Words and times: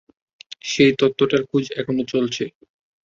সেই 0.65 0.91
তত্ত্বটার 0.99 1.41
খোঁজ 1.49 1.65
এখনো 1.79 2.01
চলছে। 2.11 2.43